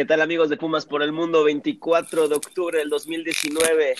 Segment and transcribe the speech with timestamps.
[0.00, 1.44] ¿Qué tal amigos de Pumas por el Mundo?
[1.44, 3.96] 24 de octubre del 2019.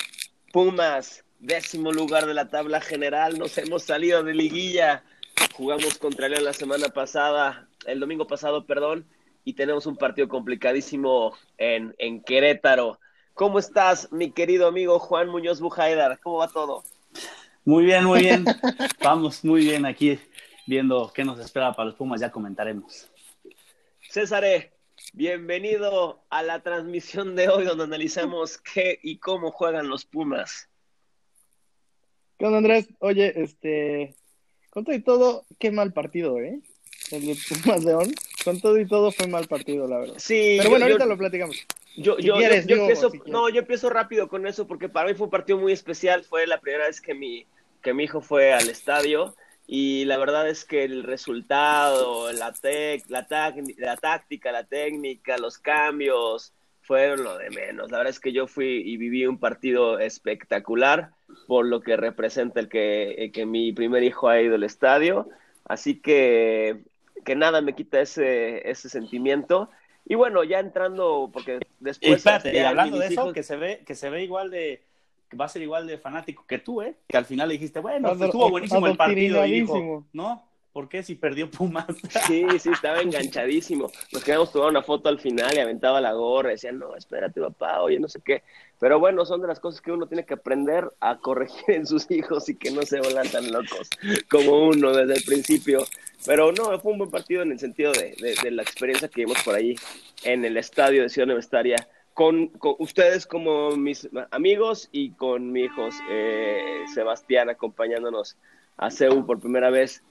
[0.50, 3.38] Pumas, décimo lugar de la tabla general.
[3.38, 5.04] Nos hemos salido de liguilla.
[5.52, 9.06] Jugamos contra León la semana pasada, el domingo pasado, perdón,
[9.44, 12.98] y tenemos un partido complicadísimo en, en Querétaro.
[13.34, 16.18] ¿Cómo estás, mi querido amigo Juan Muñoz Bujaidar?
[16.20, 16.82] ¿Cómo va todo?
[17.66, 18.46] Muy bien, muy bien.
[19.04, 20.18] Vamos muy bien aquí
[20.66, 23.06] viendo qué nos espera para los Pumas, ya comentaremos.
[24.08, 24.44] César,
[25.12, 30.68] bienvenido a la transmisión de hoy donde analizamos qué y cómo juegan los Pumas.
[32.38, 32.88] ¿Qué onda, Andrés?
[33.00, 34.14] Oye, este,
[34.70, 36.60] con todo y todo, qué mal partido, ¿eh?
[37.10, 38.12] El de Pumas León,
[38.44, 40.14] con todo y todo fue mal partido, la verdad.
[40.18, 40.56] Sí.
[40.58, 41.66] Pero bueno, ahorita lo platicamos.
[41.96, 45.58] Yo, yo, empiezo, no, yo empiezo rápido con eso porque para mí fue un partido
[45.58, 46.24] muy especial.
[46.24, 47.46] Fue la primera vez que mi,
[47.82, 49.34] que mi hijo fue al estadio
[49.72, 53.24] y la verdad es que el resultado, la, tec, la,
[53.78, 56.52] la táctica, la técnica, los cambios
[56.82, 57.88] fueron lo de menos.
[57.92, 61.10] La verdad es que yo fui y viví un partido espectacular
[61.46, 65.28] por lo que representa el que, que mi primer hijo ha ido al estadio.
[65.66, 66.80] Así que,
[67.24, 69.70] que nada me quita ese, ese sentimiento.
[70.04, 72.10] Y bueno, ya entrando, porque después.
[72.10, 74.82] Y espérate, hablando de eso, que se ve, que se ve igual de,
[75.38, 76.94] va a ser igual de fanático que tú, ¿eh?
[77.08, 79.44] Que al final le dijiste, bueno, estuvo buenísimo el partido.
[79.46, 81.86] Y dijo, no, ¿por qué si perdió Pumas?
[82.26, 83.90] Sí, sí, estaba enganchadísimo.
[84.12, 86.50] Nos quedamos tomar una foto al final y aventaba la gorra.
[86.50, 88.42] Y decían, no, espérate, papá, oye, no sé qué.
[88.78, 92.10] Pero bueno, son de las cosas que uno tiene que aprender a corregir en sus
[92.10, 93.90] hijos y que no se vuelvan tan locos
[94.30, 95.84] como uno desde el principio.
[96.26, 99.42] Pero no, fue un buen partido en el sentido de, de, la experiencia que vimos
[99.42, 99.74] por ahí
[100.22, 101.76] en el estadio de Ciudad Universitaria
[102.14, 108.36] con, ustedes como mis amigos y con mi hijo eh, Sebastián acompañándonos
[108.76, 110.02] a CEU por primera vez.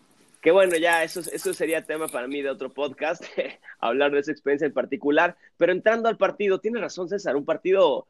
[0.41, 3.23] Que bueno, ya eso, eso sería tema para mí de otro podcast,
[3.79, 5.35] hablar de esa experiencia en particular.
[5.57, 8.07] Pero entrando al partido, tiene razón César, un partido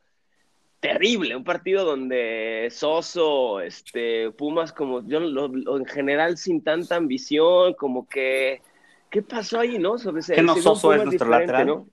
[0.80, 8.08] terrible, un partido donde Soso, este, Pumas, como yo en general sin tanta ambición, como
[8.08, 8.62] que,
[9.10, 9.98] ¿qué pasó ahí, no?
[9.98, 11.88] Sobre ese, que no Soso es nuestro lateral, ¿no?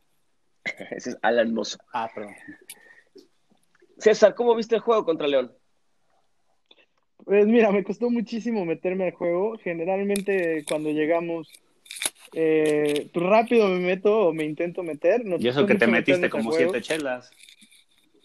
[0.91, 1.79] Ese es Alan Mozo.
[1.93, 2.35] Ah, perdón.
[3.99, 5.53] César, ¿cómo viste el juego contra León?
[7.25, 9.57] Pues mira, me costó muchísimo meterme al juego.
[9.59, 11.51] Generalmente cuando llegamos,
[12.35, 15.23] eh, pues rápido me meto o me intento meter.
[15.39, 17.31] y eso que te metiste como siete chelas.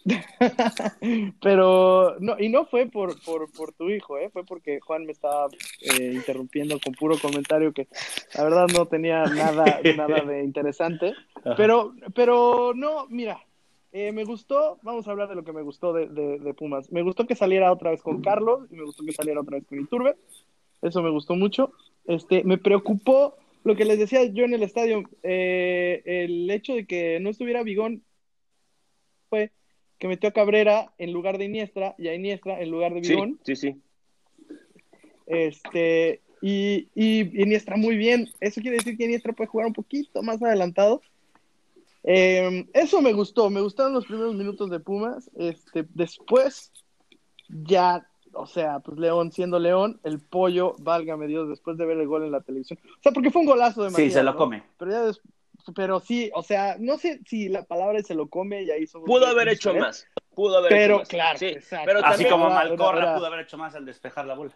[1.41, 4.29] Pero no, y no fue por, por, por, tu hijo, ¿eh?
[4.31, 5.47] fue porque Juan me estaba
[5.81, 7.87] eh, interrumpiendo con puro comentario que
[8.35, 11.13] la verdad no tenía nada, nada de interesante.
[11.57, 13.41] Pero, pero no, mira,
[13.93, 16.91] eh, me gustó, vamos a hablar de lo que me gustó de, de, Pumas.
[16.91, 19.67] Me gustó que saliera otra vez con Carlos y me gustó que saliera otra vez
[19.67, 20.15] con Iturbe.
[20.81, 21.73] Eso me gustó mucho.
[22.05, 26.85] Este, me preocupó lo que les decía yo en el estadio, eh, el hecho de
[26.85, 28.03] que no estuviera Bigón
[29.29, 29.51] fue
[30.01, 33.39] que metió a Cabrera en lugar de Iniestra y a Iniestra en lugar de Bigón.
[33.45, 33.79] Sí, sí,
[35.27, 38.27] Este, y, y, Iniestra muy bien.
[38.39, 41.03] Eso quiere decir que Iniestra puede jugar un poquito más adelantado.
[42.01, 45.29] Em, eso me gustó, me gustaron los primeros minutos de Pumas.
[45.35, 46.71] Este, después,
[47.47, 52.07] ya, o sea, pues León siendo León, el pollo, válgame Dios, después de ver el
[52.07, 52.79] gol en la televisión.
[52.83, 54.63] O sea, porque fue un golazo de Matías, Sí, se lo come.
[54.79, 55.31] Pero ya después
[55.75, 59.07] pero sí, o sea, no sé si la palabra se lo come y ahí somos
[59.07, 60.07] Pudo haber hecho más.
[60.33, 61.09] Pudo haber pero, hecho más.
[61.09, 64.53] claro, sí, pero Así como Malcorra pudo haber hecho más al despejar la bola.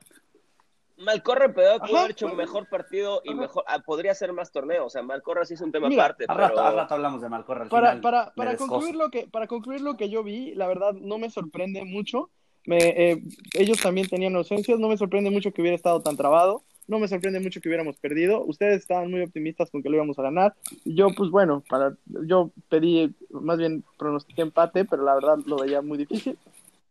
[0.97, 4.85] Malcorra pudo haber hecho un mejor partido y mejor ah, podría ser más torneo.
[4.85, 6.25] O sea, Malcorra sí es un tema aparte.
[6.27, 7.67] Al, rato, rato, hablamos de Malcorra.
[7.67, 11.17] para, para, para concluir lo que, para concluir lo que yo vi, la verdad no
[11.17, 12.29] me sorprende mucho.
[12.65, 13.23] Me, eh,
[13.53, 16.63] ellos también tenían ausencias, no me sorprende mucho que hubiera estado tan trabado.
[16.87, 18.43] No me sorprende mucho que hubiéramos perdido.
[18.45, 20.53] Ustedes estaban muy optimistas con que lo íbamos a ganar.
[20.83, 25.81] Yo, pues bueno, para, yo pedí, más bien pronostiqué empate, pero la verdad lo veía
[25.81, 26.37] muy difícil.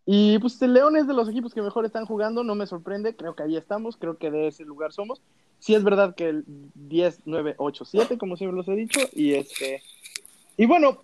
[0.06, 3.16] Y pues el León es de los equipos que mejor están jugando, no me sorprende,
[3.16, 5.22] creo que ahí estamos, creo que de ese lugar somos.
[5.60, 6.44] Sí es verdad que el
[6.74, 9.82] 10, 9, 8, 7, como siempre los he dicho, y este
[10.56, 10.98] y bueno,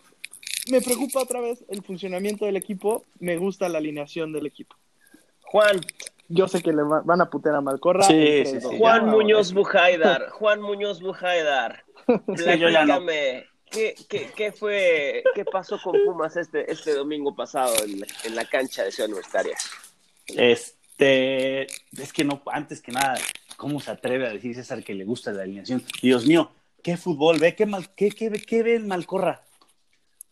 [0.70, 4.76] me preocupa otra vez el funcionamiento del equipo, me gusta la alineación del equipo.
[5.42, 5.80] Juan,
[6.30, 8.04] yo sé que le van a putear a Malcorra.
[8.04, 8.78] Sí, sí, sí.
[8.78, 11.84] Juan Muñoz Bujaidar, Juan Muñoz Bujaidar.
[12.06, 18.34] Platícame, ¿qué, qué, qué, fue, qué pasó con Pumas este, este domingo pasado en, en
[18.36, 19.56] la cancha de Ciudad Universitaria?
[20.28, 23.18] Este, es que no, antes que nada,
[23.56, 25.82] ¿cómo se atreve a decir César que le gusta la alineación?
[26.00, 26.52] Dios mío,
[26.82, 27.56] ¿qué fútbol ve?
[27.56, 29.42] ¿Qué, mal, qué, qué, qué ve el Malcorra?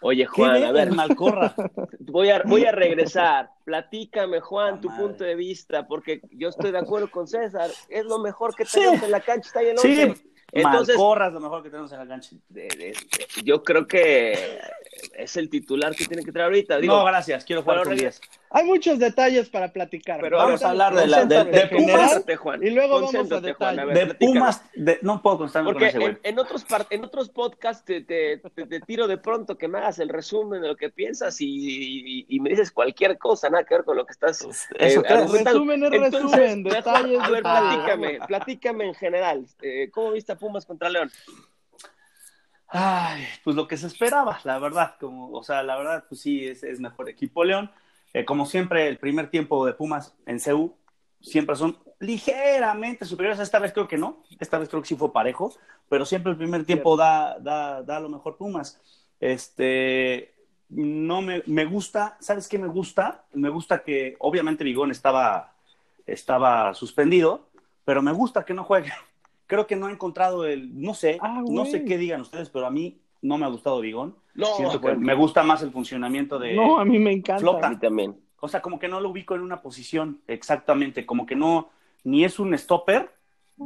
[0.01, 0.93] Oye, Juan, a ver.
[0.93, 1.55] Malcorra?
[2.01, 3.51] Voy a, voy a regresar.
[3.65, 7.71] Platícame, Juan, tu punto de vista, porque yo estoy de acuerdo con César.
[7.89, 10.01] Es lo mejor que tenemos en la cancha, está ahí el Sí,
[10.53, 12.37] Entonces, Malcorra es lo mejor que tenemos en la cancha.
[13.45, 14.59] yo creo que
[15.15, 16.81] es el titular que tiene que traer ahorita.
[16.81, 18.21] no, gracias, quiero jugar con 10.
[18.51, 20.21] Hay muchos detalles para platicar.
[20.21, 22.25] Pero vamos a hablar de, la, de, Pumas
[22.63, 23.95] y luego vamos a detalles.
[23.95, 24.63] de Pumas,
[25.03, 28.41] no puedo constarme Porque con ese, en, otros en otros podcasts te, te,
[28.87, 32.51] tiro de pronto que me hagas el resumen de lo que piensas y, y, me
[32.51, 34.43] dices cualquier cosa, nada que ver con lo que estás.
[34.43, 37.21] Pues, eh, eso, resumen es resumen, detalles.
[37.21, 39.47] A ver, platícame, platícame en general.
[39.61, 41.11] Eh, ¿Cómo viste a Pumas contra León?
[42.69, 46.47] Ay, pues lo que se esperaba, la verdad, como, o sea, la verdad, pues sí,
[46.47, 47.71] es, es mejor equipo León.
[48.15, 50.75] Eh, como siempre, el primer tiempo de Pumas en CU
[51.21, 53.41] siempre son ligeramente superiores.
[53.41, 55.53] Esta vez creo que no, esta vez creo que sí fue parejo,
[55.89, 58.81] pero siempre el primer tiempo da, da, da lo mejor Pumas.
[59.21, 60.35] Este,
[60.69, 63.25] no me, me, gusta, ¿sabes qué me gusta?
[63.33, 65.55] Me gusta que obviamente Vigón estaba,
[66.07, 67.49] estaba suspendido,
[67.85, 68.93] pero me gusta que no juegue.
[69.47, 72.67] Creo que no he encontrado el, no sé, ah, no sé qué digan ustedes, pero
[72.67, 74.17] a mí no me ha gustado Vigón.
[74.35, 74.47] No,
[74.99, 76.55] me gusta más el funcionamiento de.
[76.55, 77.41] No, a mí me encanta.
[77.41, 77.79] Flota.
[77.79, 78.17] también.
[78.41, 81.71] O sea, como que no lo ubico en una posición exactamente, como que no,
[82.05, 83.11] ni es un stopper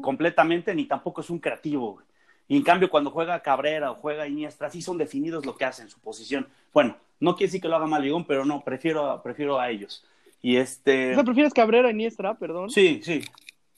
[0.01, 2.01] completamente, ni tampoco es un creativo.
[2.49, 5.91] Y en cambio, cuando juega Cabrera o juega Iniestra, sí son definidos lo que hacen,
[5.91, 6.49] su posición.
[6.73, 10.05] Bueno, no quiere decir que lo haga mal Vigón, pero no, prefiero, prefiero a ellos.
[10.41, 11.13] Y este.
[11.13, 12.71] O sea, ¿prefieres Cabrera Iniestra, perdón?
[12.71, 13.23] Sí, sí.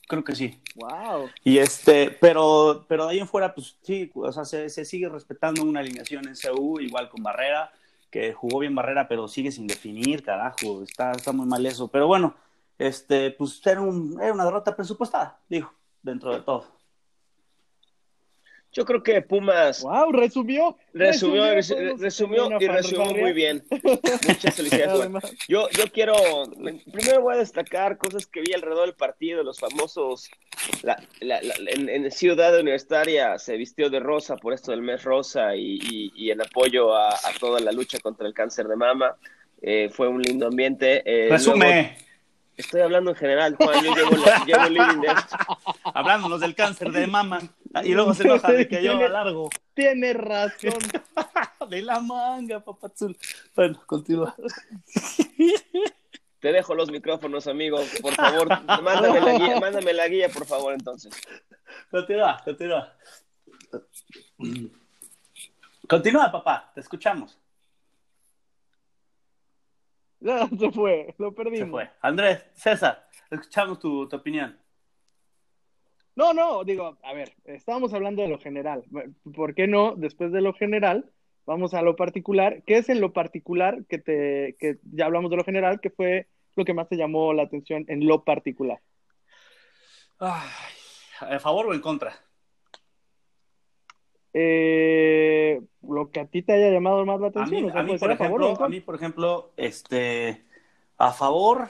[0.07, 0.59] Creo que sí.
[0.75, 1.29] Wow.
[1.43, 5.63] Y este, pero, pero de ahí en fuera, pues sí, o sea, se, sigue respetando
[5.63, 7.71] una alineación en CU, igual con Barrera,
[8.11, 11.87] que jugó bien Barrera, pero sigue sin definir, carajo, está, está muy mal eso.
[11.87, 12.35] Pero bueno,
[12.77, 15.73] este, pues era, un, era una derrota presupuestada, digo,
[16.03, 16.65] dentro de todo.
[18.75, 19.83] Yo creo que Pumas.
[19.83, 20.11] ¡Wow!
[20.11, 20.77] Resumió.
[20.93, 21.45] Resumió,
[21.97, 23.63] resumió, y resumió muy bien.
[24.27, 25.09] Muchas felicidades,
[25.47, 26.13] Yo, yo quiero.
[26.91, 30.29] Primero voy a destacar cosas que vi alrededor del partido, los famosos.
[30.83, 36.11] La, la, en, Ciudad Universitaria se vistió de rosa por esto del mes rosa y,
[36.13, 39.15] y, en apoyo a, toda la lucha contra el cáncer de mama.
[39.61, 41.01] Eh, fue un lindo ambiente.
[41.05, 41.97] Eh, Resume.
[42.57, 44.11] Estoy hablando en general, Juan, yo llevo,
[44.45, 45.37] llevo living de esto.
[45.93, 47.39] Hablándonos del cáncer de mama.
[47.83, 49.49] Y luego se enoja de que yo largo.
[49.73, 50.79] Tiene razón.
[51.69, 53.17] de la manga, papazul.
[53.55, 54.35] Bueno, continúa.
[56.39, 57.79] Te dejo los micrófonos, amigo.
[58.01, 58.47] Por favor,
[58.81, 61.13] mándame la guía, mándame la guía, por favor, entonces.
[61.89, 62.93] Continúa, continúa.
[65.87, 67.37] Continúa, papá, te escuchamos.
[70.19, 71.59] Ya, se fue, lo perdimos.
[71.59, 71.91] Se fue.
[72.01, 74.57] Andrés, César, escuchamos tu, tu opinión.
[76.15, 78.83] No, no, digo, a ver, estábamos hablando de lo general.
[79.35, 81.11] ¿Por qué no, después de lo general,
[81.45, 82.63] vamos a lo particular?
[82.65, 86.27] ¿Qué es en lo particular que te, que ya hablamos de lo general, que fue
[86.55, 88.79] lo que más te llamó la atención en lo particular?
[90.19, 92.13] ¿A favor o en contra?
[94.33, 97.77] Eh, lo que a ti te haya llamado más la atención.
[97.77, 100.45] A mí, por, ejemplo, a mí por ejemplo, este,
[100.97, 101.69] a favor,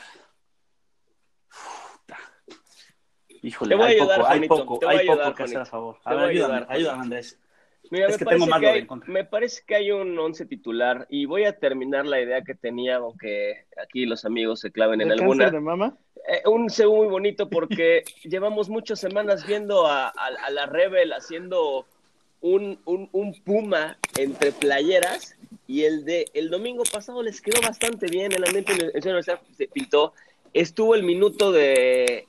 [3.45, 5.97] Híjole, te voy hay a ayudar, poco, hay poco, hay poco que hacer a favor.
[6.03, 7.39] A ver, ayúdame, ayúdame, Andrés.
[7.91, 11.25] Mira, es que parece tengo que hay, me parece que hay un once titular y
[11.25, 15.51] voy a terminar la idea que tenía, aunque aquí los amigos se claven en alguna.
[15.51, 15.95] de mama?
[16.27, 21.85] Eh, un CU muy bonito porque llevamos muchas semanas viendo a, a, la Rebel haciendo
[22.41, 25.37] un, un, un, Puma entre playeras
[25.67, 29.39] y el de el domingo pasado les quedó bastante bien, el ambiente en el Universidad
[29.55, 30.13] se pintó
[30.55, 32.27] Estuvo el minuto de,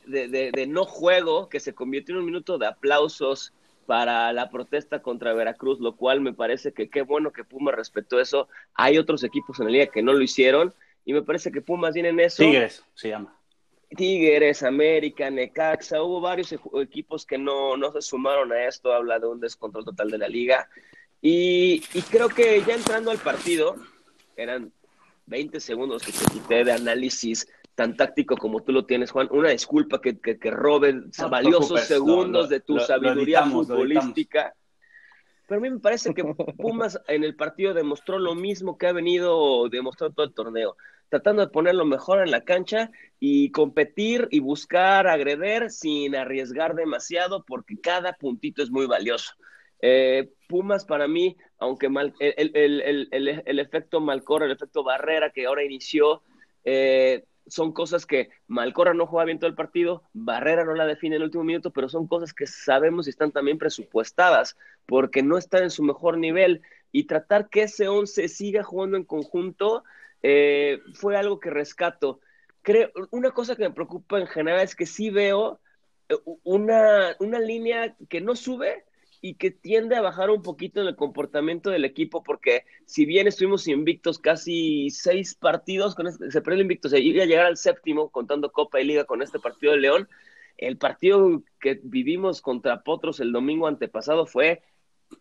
[0.66, 3.52] no juego, que se convirtió en un minuto de aplausos
[3.86, 8.18] para la protesta contra Veracruz, lo cual me parece que qué bueno que Pumas respetó
[8.18, 8.48] eso.
[8.74, 11.94] Hay otros equipos en la liga que no lo hicieron y me parece que Pumas
[11.94, 12.42] viene en eso.
[12.42, 13.38] Tigres se llama.
[13.96, 16.52] Tigres, América, Necaxa, hubo varios
[16.82, 20.26] equipos que no, no se sumaron a esto, habla de un descontrol total de la
[20.26, 20.68] liga.
[21.22, 23.76] Y, y creo que ya entrando al partido,
[24.36, 24.72] eran
[25.26, 29.28] 20 segundos que te quité de análisis tan táctico como tú lo tienes, Juan.
[29.30, 34.54] Una disculpa que, que, que roben valiosos segundos de tu sabiduría futbolística.
[35.46, 36.24] Pero a mí me parece que
[36.56, 40.76] Pumas en el partido demostró lo mismo que ha venido demostrando todo el torneo,
[41.10, 42.90] tratando de poner lo mejor en la cancha
[43.20, 49.34] y competir y buscar agreder sin arriesgar demasiado, porque cada puntito es muy valioso.
[49.82, 55.30] Eh, Pumas para mí, aunque mal, el, el, el, el, efecto Malcor, el efecto Barrera
[55.30, 56.22] que ahora inició,
[56.64, 61.16] eh, son cosas que Malcorra no juega bien todo el partido, Barrera no la define
[61.16, 65.38] en el último minuto, pero son cosas que sabemos y están también presupuestadas porque no
[65.38, 66.62] están en su mejor nivel
[66.92, 69.84] y tratar que ese 11 siga jugando en conjunto
[70.22, 72.20] eh, fue algo que rescato.
[72.62, 75.60] Creo, una cosa que me preocupa en general es que sí veo
[76.08, 78.85] eh, una, una línea que no sube
[79.20, 83.26] y que tiende a bajar un poquito en el comportamiento del equipo, porque si bien
[83.26, 87.46] estuvimos invictos casi seis partidos, con este, se perdió el invicto, se iba a llegar
[87.46, 90.08] al séptimo contando Copa y Liga con este partido de León.
[90.56, 94.62] El partido que vivimos contra Potros el domingo antepasado fue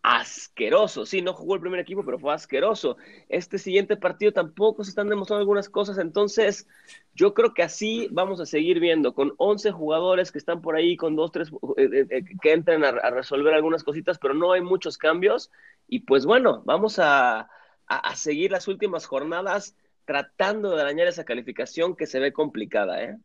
[0.01, 1.05] asqueroso.
[1.05, 2.97] Sí, no jugó el primer equipo, pero fue asqueroso.
[3.29, 6.67] Este siguiente partido tampoco se están demostrando algunas cosas, entonces
[7.13, 10.97] yo creo que así vamos a seguir viendo, con 11 jugadores que están por ahí,
[10.97, 14.61] con dos, tres eh, eh, eh, que entran a, resolver algunas cositas, pero no hay
[14.61, 15.51] muchos cambios.
[15.87, 17.49] Y pues bueno, vamos a,
[17.87, 19.75] a seguir las últimas jornadas
[20.05, 23.17] tratando de dañar esa calificación que se ve complicada, ¿eh?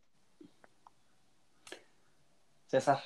[2.67, 3.01] César.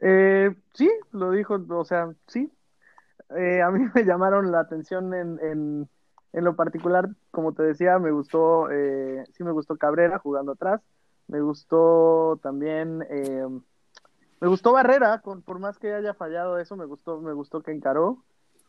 [0.00, 2.50] Eh, sí, lo dijo, o sea, sí.
[3.36, 5.88] Eh, a mí me llamaron la atención en, en,
[6.32, 10.80] en, lo particular, como te decía, me gustó, eh, sí me gustó Cabrera jugando atrás,
[11.26, 13.46] me gustó también, eh,
[14.40, 17.72] me gustó Barrera, con, por más que haya fallado eso, me gustó, me gustó que
[17.72, 18.24] encaró.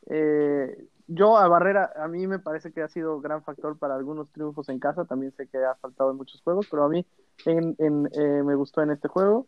[0.07, 4.31] Eh, yo a Barrera, a mí me parece que ha sido gran factor para algunos
[4.31, 7.05] triunfos en casa, también sé que ha faltado en muchos juegos, pero a mí
[7.45, 7.75] en,
[8.13, 9.47] eh, me gustó en este juego.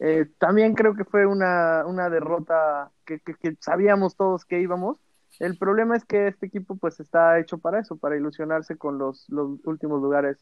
[0.00, 4.98] Eh, también creo que fue una, una derrota que, que, sabíamos todos que íbamos.
[5.40, 9.28] El problema es que este equipo pues está hecho para eso, para ilusionarse con los,
[9.28, 10.36] los últimos lugares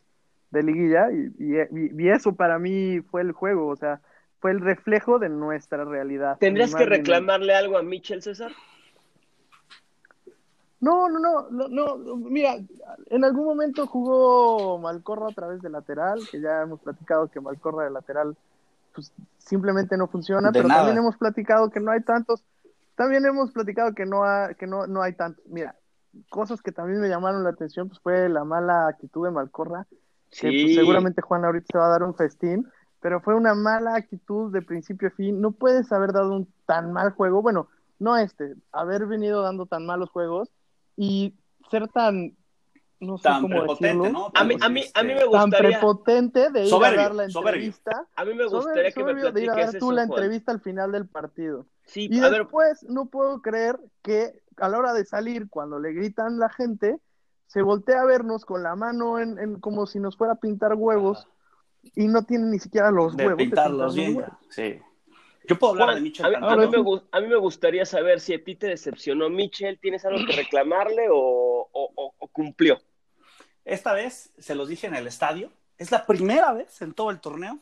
[0.50, 4.00] de liguilla y, y, eso para mí fue el juego, o sea,
[4.38, 6.36] fue el reflejo de nuestra realidad.
[6.38, 8.52] ¿Tendrías que reclamarle algo a Michel César?
[10.80, 12.56] No, no, no, no, no, mira,
[13.06, 17.84] en algún momento jugó Malcorra a través de lateral, que ya hemos platicado que Malcorra
[17.84, 18.36] de lateral
[18.94, 22.44] pues simplemente no funciona, pero también hemos platicado que no hay tantos,
[22.94, 24.22] también hemos platicado que no,
[24.58, 25.44] que no, no hay tantos.
[25.46, 25.76] Mira,
[26.28, 29.86] cosas que también me llamaron la atención, pues fue la mala actitud de Malcorra,
[30.30, 32.66] que pues, seguramente Juan ahorita se va a dar un festín,
[33.00, 35.40] pero fue una mala actitud de principio a fin.
[35.40, 37.68] No puedes haber dado un tan mal juego, bueno,
[37.98, 40.50] no este, haber venido dando tan malos juegos
[40.96, 41.34] y
[41.70, 42.36] ser tan
[43.02, 44.10] no sé tan cómo decirlo.
[44.10, 44.30] ¿no?
[44.34, 45.40] A mí, a, mí, a mí me gustaría...
[45.40, 48.06] Tan prepotente de ir a dar la entrevista.
[48.14, 50.60] A mí me gustaría que me platiques de ir a dar tú la entrevista al
[50.60, 51.66] final del partido.
[51.84, 56.38] Sí, y después no puedo creer que a la hora de salir, cuando le gritan
[56.38, 56.98] la gente,
[57.46, 60.74] se voltea a vernos con la mano en, en como si nos fuera a pintar
[60.74, 61.28] huevos
[61.94, 63.38] y no tiene ni siquiera los de huevos.
[63.38, 64.32] Pintarlos bien, huevos.
[64.48, 64.78] sí.
[65.48, 66.34] Yo puedo hablar de Michel.
[66.36, 69.78] A, a, mí me, a, mí me, gustaría saber si a ti te decepcionó Michel,
[69.80, 72.80] ¿tienes algo que reclamarle o, o, o cumplió?
[73.64, 75.50] Esta vez se los dije en el estadio.
[75.78, 77.58] Es la primera vez en todo el torneo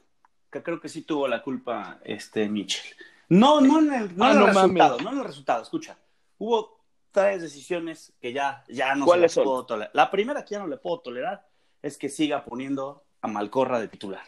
[0.50, 2.94] que creo que sí tuvo la culpa este Mitchell.
[3.28, 5.62] No, no en el, no ah, en el resultado, no en el resultado.
[5.62, 5.96] Escucha,
[6.38, 6.80] hubo
[7.12, 9.44] tres decisiones que ya, ya no se son?
[9.44, 9.90] puedo tolerar.
[9.94, 11.46] La primera que ya no le puedo tolerar
[11.82, 14.24] es que siga poniendo a Malcorra de titular.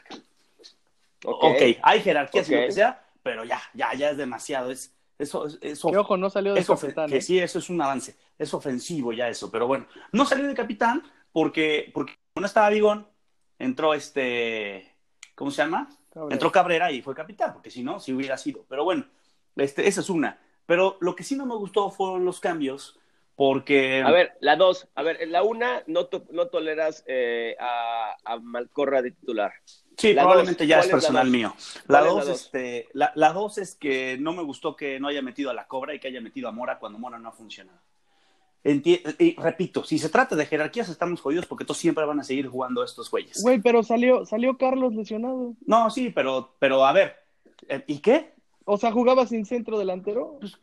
[1.24, 2.60] Ok, okay hay jerarquía, okay.
[2.60, 4.70] lo que sea, pero ya, ya, ya es demasiado.
[4.70, 7.10] Es, eso, eso, que ojo, no salió de capitán.
[7.10, 7.22] Que ¿eh?
[7.22, 8.16] sí, eso es un avance.
[8.38, 11.02] Es ofensivo ya eso, pero bueno, no salió de capitán,
[11.32, 13.06] porque, porque no estaba Vigón,
[13.58, 14.94] entró este,
[15.34, 15.88] ¿cómo se llama?
[16.30, 18.64] Entró Cabrera y fue capitán, porque si no, si hubiera sido.
[18.68, 19.06] Pero bueno,
[19.56, 20.38] este, esa es una.
[20.66, 22.98] Pero lo que sí no me gustó fueron los cambios,
[23.34, 24.02] porque...
[24.02, 24.88] A ver, la dos.
[24.94, 29.52] A ver, la una, no, no toleras eh, a, a, Malcorra de titular.
[29.96, 31.54] Sí, probablemente ya es personal mío.
[31.88, 35.50] La dos, este, la, la dos es que no me gustó que no haya metido
[35.50, 37.80] a la Cobra y que haya metido a Mora cuando Mora no ha funcionado
[38.64, 42.47] y repito, si se trata de jerarquías, estamos jodidos porque todos siempre van a seguir
[42.47, 43.42] jugando estos güeyes.
[43.42, 45.54] Güey, pero salió, salió Carlos lesionado.
[45.66, 47.16] No, sí, pero, pero a ver,
[47.69, 48.33] eh, ¿y qué?
[48.64, 50.38] O sea, jugaba sin centro delantero.
[50.38, 50.57] Pues,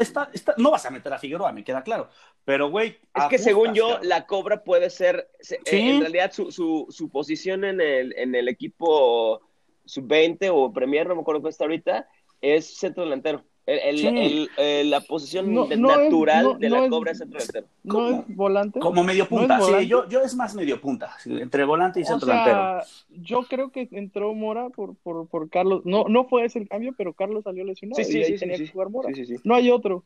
[0.00, 2.08] está, está, no vas a meter a Figueroa, me queda claro.
[2.44, 2.98] Pero, güey.
[3.14, 5.28] Es que según yo, la cobra puede ser.
[5.50, 9.42] Eh, en realidad, su, su, su, posición en el, en el equipo
[9.84, 12.08] sub-20 o Premier, no me acuerdo cuál está ahorita,
[12.40, 13.44] es centro delantero.
[13.66, 17.66] El, el, la posición natural de la cobra es centro delantero.
[17.82, 18.78] ¿No es volante?
[18.78, 22.82] Como medio punta, sí, yo, yo es más medio punta, entre volante y centro delantero.
[23.08, 26.92] Yo creo que entró Mora por, por, por, Carlos, no, no fue ese el cambio,
[26.96, 29.08] pero Carlos salió lesionado sí, sí, y sí, tenía que jugar Mora.
[29.44, 30.04] No hay otro.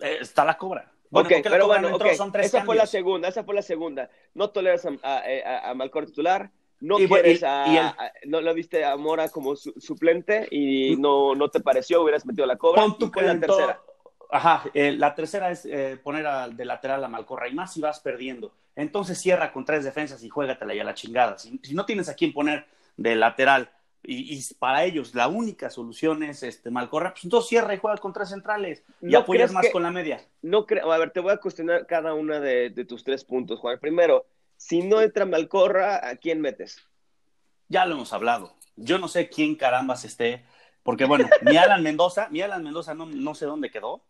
[0.00, 0.92] Eh, está la cobra.
[1.10, 2.12] Bueno, ok, pero bueno, okay.
[2.40, 4.08] esa fue la segunda, esa fue la segunda.
[4.34, 7.94] No toleras a, a, a Malcor titular, no quieres a,
[8.26, 12.56] no lo viste a Mora como suplente y no, no te pareció, hubieras metido la
[12.56, 12.82] cobra.
[12.82, 13.80] Pon tu la tercera.
[14.32, 18.00] Ajá, eh, la tercera es eh, poner de lateral a Malcorra y más si vas
[18.00, 18.52] perdiendo.
[18.76, 21.36] Entonces cierra con tres defensas y juégatela ya la chingada.
[21.36, 23.70] Si, si no tienes a quién poner de lateral
[24.02, 27.98] y, y, para ellos la única solución es este Malcorra, pues entonces cierra y juega
[27.98, 30.24] con tres centrales y apoyas más con la media.
[30.42, 33.58] No creo, a ver, te voy a cuestionar cada una de, de tus tres puntos,
[33.58, 33.78] Juan.
[33.78, 34.24] Primero,
[34.60, 36.86] si no entra Malcorra, ¿a quién metes?
[37.68, 38.54] Ya lo hemos hablado.
[38.76, 40.44] Yo no sé quién carambas esté
[40.82, 44.04] Porque bueno, mi Alan Mendoza, mi Alan Mendoza no, no sé dónde quedó,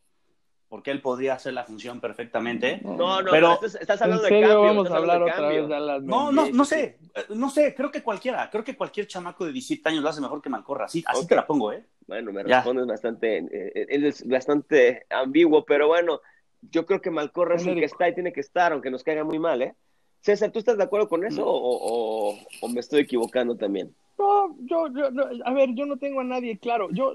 [0.68, 2.80] porque él podría hacer la función perfectamente.
[2.82, 4.68] No, no, pero estás, hablando ¿En serio de cambio.
[4.70, 6.50] vamos estás a hablar otra vez de Alan No, Mendoza?
[6.50, 9.88] no, no sé, eh, no sé, creo que cualquiera, creo que cualquier chamaco de 17
[9.88, 11.28] años lo hace mejor que Malcorra, así, así Ok.
[11.28, 11.86] te la pongo, ¿eh?
[12.08, 12.56] Bueno, me Ya.
[12.56, 16.20] respondes bastante, eh, él es bastante ambiguo, pero bueno,
[16.60, 19.22] yo creo que Malcorra es el que está y tiene que estar, aunque nos caiga
[19.22, 19.76] muy mal, ¿eh?
[20.20, 23.94] César, ¿tú estás de acuerdo con eso o, o- o me estoy equivocando también?
[24.18, 26.90] No, yo, yo, no, a ver, yo no tengo a nadie claro.
[26.92, 27.14] Yo,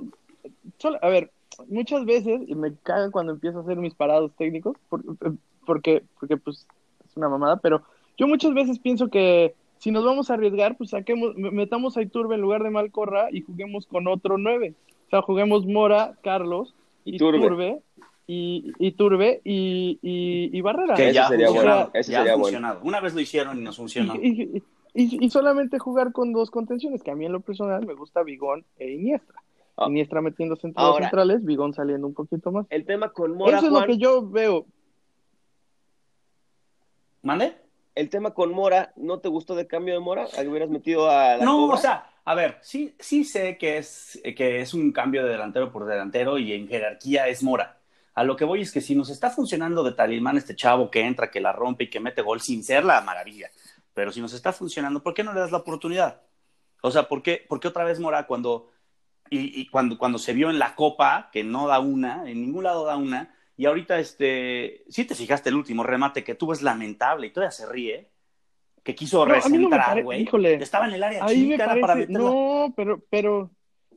[0.79, 1.31] solo, a ver,
[1.67, 5.03] muchas veces, y me cagan cuando empiezo a hacer mis parados técnicos, por-
[5.65, 6.67] porque, porque pues
[7.05, 7.83] es una mamada, pero
[8.17, 12.01] yo muchas veces pienso que si nos vamos a arriesgar, pues saquemos, me- metamos a
[12.01, 14.73] Iturbe en lugar de Malcorra y juguemos con otro nueve.
[15.07, 17.37] O sea, juguemos Mora, Carlos, Iturbe.
[17.37, 17.81] Iturbe,
[18.27, 18.89] y, y,
[20.01, 20.95] y, y Barrera.
[20.95, 22.43] Que ya ha sería funcionado, bueno, ese ya ha sería bueno.
[22.45, 22.79] funcionado.
[22.83, 24.15] Una vez lo hicieron y nos funcionó.
[24.15, 24.63] Y, y-
[25.03, 28.23] y- y solamente jugar con dos contenciones, que a mí en lo personal me gusta
[28.23, 29.41] Bigón e Iniestra.
[29.77, 29.87] Ah.
[29.89, 32.65] Iniestra metiéndose los centrales, Bigón saliendo un poquito más.
[32.69, 34.65] El tema con Mora, Eso es Juan, lo que yo veo.
[37.21, 37.55] ¿Mande?
[37.95, 40.25] el tema con Mora, ¿no te gustó de cambio de Mora?
[40.27, 41.75] ¿Que hubieras metido a la No, Cobra?
[41.75, 45.71] o sea, a ver, sí, sí sé que es, que es un cambio de delantero
[45.71, 47.77] por delantero y en jerarquía es Mora.
[48.15, 51.01] A lo que voy es que si nos está funcionando de talismán este chavo que
[51.01, 53.49] entra, que la rompe y que mete gol sin ser la maravilla,
[53.93, 56.21] pero si nos está funcionando, ¿por qué no le das la oportunidad?
[56.81, 58.71] O sea, ¿por qué, por qué otra vez Mora cuando,
[59.29, 62.63] y, y cuando, cuando se vio en la Copa, que no da una, en ningún
[62.63, 66.61] lado da una, y ahorita, este, sí te fijaste el último remate que tuvo es
[66.61, 68.09] lamentable y todavía se ríe,
[68.83, 70.27] que quiso No, recentrar, güey.
[70.61, 72.19] Estaba en el área era para meterla.
[72.19, 73.49] No, pero, pero.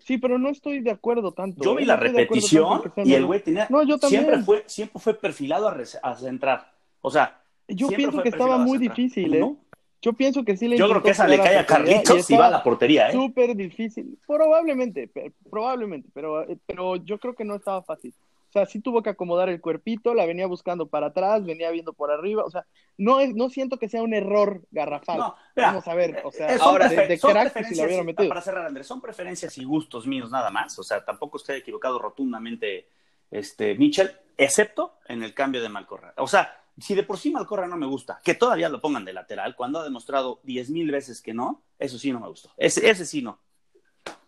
[0.05, 1.63] Sí, pero no estoy de acuerdo tanto.
[1.63, 1.79] Yo ¿eh?
[1.79, 3.67] vi la repetición y el güey tenía.
[3.71, 4.23] No, yo también.
[4.25, 6.73] Siempre fue, siempre fue perfilado a, a centrar.
[7.01, 9.41] O sea, Yo pienso que estaba muy difícil, ¿eh?
[9.41, 9.57] ¿No?
[10.01, 12.37] Yo pienso que sí le Yo creo que esa le cae a y Carlitos y
[12.37, 13.13] va a la portería, ¿eh?
[13.13, 14.17] Súper difícil.
[14.27, 15.11] Probablemente,
[15.51, 18.15] probablemente, pero, eh, pero yo creo que no estaba fácil.
[18.49, 21.93] O sea, sí tuvo que acomodar el cuerpito, la venía buscando para atrás, venía viendo
[21.93, 22.45] por arriba.
[22.45, 22.65] O sea,
[22.97, 25.19] no, es, no siento que sea un error garrafal.
[25.19, 27.77] No, mira, Vamos a ver, o sea, eh, ahora, de, prefer- de son crack si
[27.77, 28.29] lo hubiera metido.
[28.29, 30.79] Para cerrar, Andrés, son preferencias y gustos míos nada más.
[30.79, 32.89] O sea, tampoco estoy equivocado rotundamente,
[33.31, 36.15] este, Mitchell, excepto en el cambio de Malcorra.
[36.17, 39.13] O sea, si de por sí Malcorra no me gusta, que todavía lo pongan de
[39.13, 42.51] lateral, cuando ha demostrado diez mil veces que no, eso sí no me gustó.
[42.57, 43.41] Ese, ese sí no.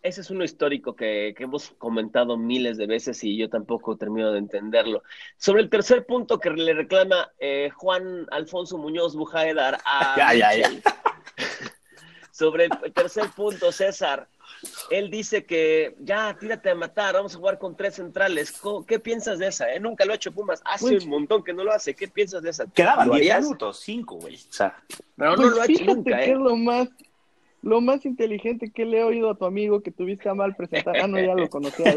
[0.03, 4.31] Ese es uno histórico que, que hemos comentado miles de veces y yo tampoco termino
[4.31, 5.03] de entenderlo.
[5.37, 10.55] Sobre el tercer punto que le reclama eh, Juan Alfonso Muñoz Bujaedar a Ya, ya,
[10.55, 10.69] ya.
[12.31, 14.27] Sobre el tercer punto, César,
[14.89, 18.53] él dice que ya, tírate a matar, vamos a jugar con tres centrales.
[18.53, 19.71] ¿Cómo- ¿Qué piensas de esa?
[19.71, 19.79] eh?
[19.79, 21.93] Nunca lo ha hecho Pumas, hace un montón que no lo hace.
[21.93, 22.65] ¿Qué piensas de esa?
[22.67, 23.43] Quedaban ¿Lo 10 harías?
[23.43, 24.35] minutos, 5, güey.
[24.35, 24.81] O sea,
[25.15, 26.31] Pero no Pues lo ha hecho fíjate nunca, que ¿eh?
[26.31, 26.87] es lo más,
[27.63, 30.97] lo más inteligente que le he oído a tu amigo que tuviste a mal presentar.
[30.97, 31.95] Ah, no, ya lo conocía.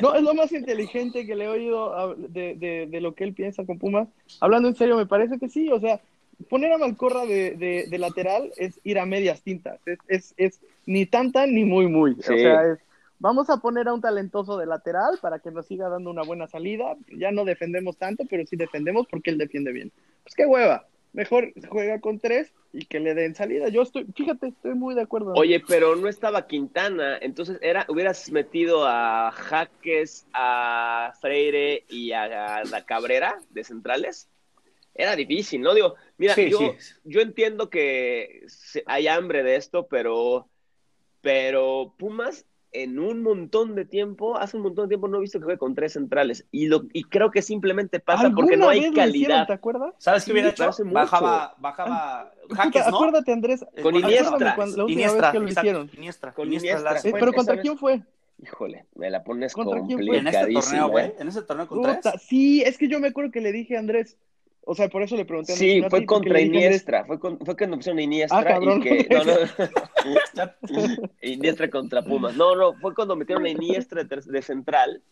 [0.00, 3.24] No, es lo más inteligente que le he oído a- de, de, de lo que
[3.24, 4.08] él piensa con Pumas.
[4.40, 5.68] Hablando en serio, me parece que sí.
[5.70, 6.00] O sea,
[6.48, 9.78] poner a Malcorra de, de, de lateral es ir a medias tintas.
[9.86, 12.14] Es, es, es ni tan tan ni muy muy.
[12.14, 12.32] Sí.
[12.32, 12.78] O sea, es,
[13.18, 16.46] vamos a poner a un talentoso de lateral para que nos siga dando una buena
[16.48, 16.96] salida.
[17.16, 19.92] Ya no defendemos tanto, pero sí defendemos porque él defiende bien.
[20.24, 20.86] Pues qué hueva.
[21.12, 23.68] Mejor juega con tres y que le den salida.
[23.68, 25.34] Yo estoy, fíjate, estoy muy de acuerdo.
[25.34, 32.56] Oye, pero no estaba Quintana, entonces era, hubieras metido a Jaques, a Freire y a,
[32.56, 34.30] a la Cabrera de centrales.
[34.94, 35.74] Era difícil, ¿no?
[35.74, 36.94] Digo, mira, Sí, yo, sí.
[37.04, 38.46] yo entiendo que
[38.86, 40.48] hay hambre de esto, pero,
[41.20, 45.38] pero Pumas en un montón de tiempo, hace un montón de tiempo no he visto
[45.38, 48.70] que juegue con tres centrales y lo y creo que simplemente pasa porque no ¿Alguna
[48.70, 49.46] hay vez lo hicieron, calidad.
[49.46, 49.94] ¿Te acuerdas?
[49.98, 50.70] ¿sabes qué hubiera hecho?
[50.86, 52.96] Bajaba, bajaba Jaques, Puta, ¿no?
[52.96, 53.64] Acuérdate, Andrés.
[53.76, 54.54] Eh, Con Iniestra.
[54.56, 55.90] cuando- la última Iniestra, vez que lo exacto, hicieron.
[55.96, 58.02] Iniestra, Con Iniestra Eh, pero ¿contra quién fue?
[58.42, 60.16] Híjole, me la pones ¿Contra quién fue?
[60.18, 60.62] en este complicadísima.
[60.62, 61.14] torneo, güey, ¿eh?
[61.20, 62.22] en ese torneo con Puta, tres.
[62.22, 64.16] sí, es que yo me acuerdo que le dije a Andrés.
[64.64, 65.56] O sea, por eso le pregunté a.
[65.56, 68.78] Sí, fue contra Iniestra, fue, con, fue cuando pusieron a Iniestra Ah, cabrón.
[68.78, 69.08] y que...
[69.10, 69.32] No, no,
[71.22, 72.36] Iniestra contra Pumas.
[72.36, 75.02] No, no, fue cuando metieron a Iniestra de, central,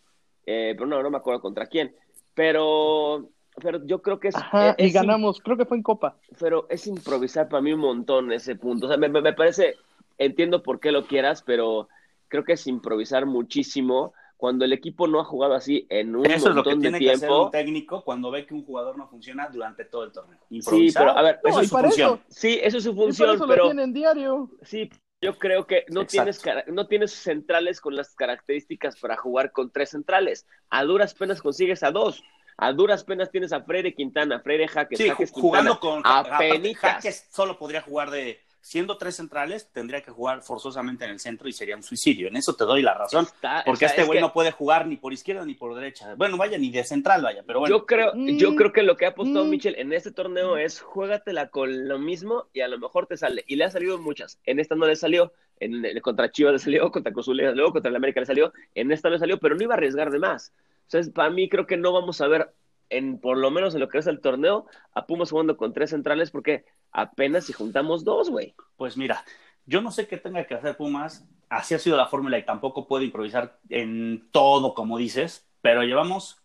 [0.46, 1.94] eh, pero no, no me acuerdo contra quién.
[2.34, 3.28] Pero,
[3.60, 5.40] pero yo creo que es, Ajá, es y ganamos.
[5.40, 6.16] Creo que fue en Copa.
[6.38, 8.86] pero es improvisar para mí un montón ese punto.
[8.86, 9.74] O sea, me- me parece,
[10.18, 11.88] entiendo por qué lo quieras, pero
[12.28, 16.48] creo que es improvisar muchísimo cuando el equipo no ha jugado así en un Eso
[16.48, 17.50] es lo que montón de tiene que hacer un tiempo.
[17.50, 20.38] técnico cuando ve que un jugador no funciona durante todo el torneo.
[20.60, 22.08] Sí, pero a ver, No, eso es su función.
[22.14, 24.50] eso- sí, eso es su Y función, eso pero lo tienen diario.
[24.62, 26.10] Sí, yo creo que no Exacto.
[26.10, 30.46] tienes, cara- no tienes centrales con las características para jugar con tres centrales.
[30.70, 32.22] A duras penas consigues a dos.
[32.56, 36.02] A duras penas tienes a Freire Quintana, Freire Jaques, Sí, Jaques jugando Quintana.
[36.02, 36.74] con a.
[36.74, 41.48] Jaques solo podría jugar de, siendo tres centrales, tendría que jugar forzosamente en el centro
[41.48, 42.28] y sería un suicidio.
[42.28, 43.26] En eso te doy la razón.
[43.64, 46.14] porque este güey no puede jugar ni por izquierda ni por derecha.
[46.16, 47.74] Bueno, vaya, ni de central, vaya, pero bueno.
[47.74, 49.50] Yo creo, yo mm, creo que lo que ha apostado mm.
[49.50, 53.44] Michel en este torneo es juégatela con lo mismo y a lo mejor te sale.
[53.46, 54.38] Y le ha salido muchas.
[54.44, 55.32] En esta no le salió.
[55.58, 58.52] En, contra Chivas le salió, contra Cruz le salió, contra el América le salió.
[58.74, 60.52] En esta no le salió, pero no iba a arriesgar de más.
[60.84, 62.52] Entonces, para mí creo que no vamos a ver
[62.90, 65.90] en por lo menos en lo que es el torneo, a Pumas jugando con tres
[65.90, 68.54] centrales porque apenas si juntamos dos, güey.
[68.76, 69.24] Pues mira,
[69.64, 72.86] yo no sé qué tenga que hacer Pumas, así ha sido la fórmula y tampoco
[72.86, 76.42] puede improvisar en todo, como dices, pero llevamos,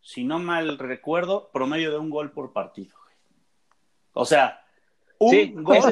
[0.00, 2.96] si no mal recuerdo, promedio de un gol por partido.
[4.12, 4.64] O sea,
[5.18, 5.82] un gol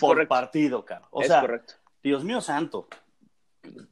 [0.00, 1.08] por partido, cara.
[1.10, 1.74] O sea, correcto.
[2.02, 2.88] Dios mío santo,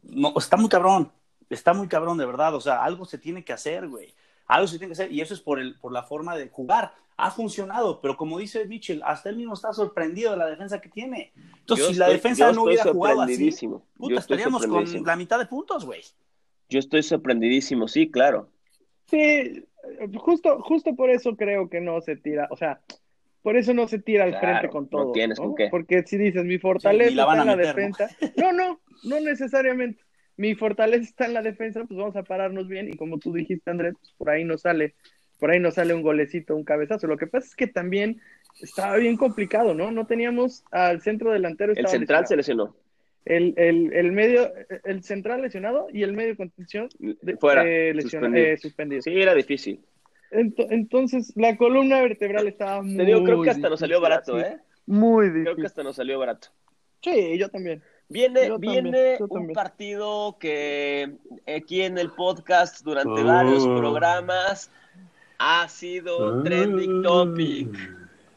[0.02, 1.12] no, está muy cabrón,
[1.50, 4.14] está muy cabrón de verdad, o sea, algo se tiene que hacer, güey.
[4.48, 6.92] Algo se tiene que hacer y eso es por, el, por la forma de jugar.
[7.18, 10.88] Ha funcionado, pero como dice Mitchell, hasta él mismo está sorprendido de la defensa que
[10.88, 11.32] tiene.
[11.60, 13.50] Entonces, si la defensa no hubiera jugado así,
[13.96, 16.00] puta, estaríamos con la mitad de puntos, güey.
[16.70, 18.48] Yo estoy sorprendidísimo, sí, claro.
[19.06, 19.64] Sí,
[20.16, 22.80] justo, justo por eso creo que no se tira, o sea,
[23.42, 25.06] por eso no se tira al frente con todo.
[25.06, 25.68] No tienes con qué.
[25.70, 28.08] Porque si dices, mi fortaleza está en la defensa.
[28.36, 30.02] no, no, no necesariamente
[30.38, 33.70] mi fortaleza está en la defensa, pues vamos a pararnos bien y como tú dijiste,
[33.70, 34.94] Andrés, pues por ahí nos sale,
[35.38, 37.08] por ahí nos sale un golecito, un cabezazo.
[37.08, 38.20] Lo que pasa es que también
[38.62, 39.90] estaba bien complicado, ¿no?
[39.90, 41.72] No teníamos al centro delantero.
[41.74, 42.76] El central se lesionó.
[43.24, 44.50] El, el, el, medio,
[44.84, 46.88] el central lesionado y el medio de contención
[47.40, 49.02] Fuera, eh, eh, suspendido.
[49.02, 49.80] Sí, era difícil.
[50.30, 52.96] Entonces, la columna vertebral estaba muy.
[52.96, 54.58] Te creo que hasta nos salió barato, ¿eh?
[54.86, 55.44] Muy difícil.
[55.44, 56.48] Creo que hasta nos salió barato.
[57.02, 57.82] Sí, yo también.
[58.10, 61.12] Viene, viene un partido que
[61.46, 63.76] aquí en el podcast durante varios oh.
[63.76, 64.70] programas
[65.38, 67.68] ha sido trending topic.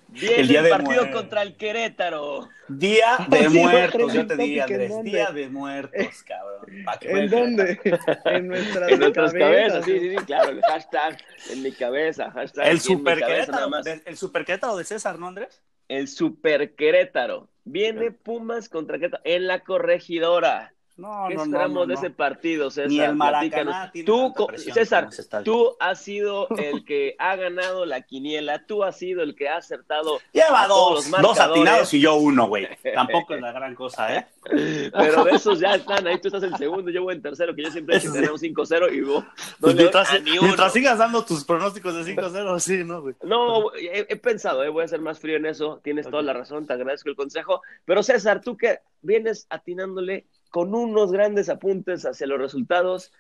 [0.10, 2.50] Viene el, día el partido contra el Querétaro.
[2.68, 5.04] Día de muertos, yo te digo, Andrés.
[5.04, 6.66] Día de muertos, cabrón.
[7.02, 7.80] ¿En dónde?
[8.26, 9.86] En nuestras, en nuestras cabezas.
[9.86, 10.50] Sí, sí, sí, claro.
[10.50, 11.18] El hashtag
[11.50, 12.30] en mi cabeza.
[12.32, 13.70] Hashtag el super Querétaro.
[14.06, 15.62] el super Querétaro de César, ¿no, Andrés?
[15.88, 17.48] El super Querétaro.
[17.64, 20.74] Viene Pumas contra Querétaro en la corregidora.
[20.98, 22.90] No, ¿Qué no, esperamos de ese partido, César?
[22.90, 25.10] Ni el Maracaná tú, César,
[25.44, 29.58] tú has sido el que ha ganado la quiniela, tú has sido el que ha
[29.58, 30.20] acertado.
[30.34, 32.68] Lleva dos, dos atinados y yo uno, güey.
[32.94, 34.28] Tampoco es la gran cosa, ¿eh?
[34.92, 37.64] Pero de esos ya están, ahí tú estás en segundo, yo voy en tercero, que
[37.64, 39.24] yo siempre he tenemos 5-0 y vos.
[39.60, 43.16] Pues mientras, sigas dando tus pronósticos de 5-0, sí, ¿no, güey?
[43.24, 44.70] No, he, pensado, ¿eh?
[44.70, 47.62] voy a ser más frío en eso, tienes toda la razón, te agradezco el consejo.
[47.86, 53.12] Pero César, tú que vienes atinándole con unos grandes apuntes hacia los resultados.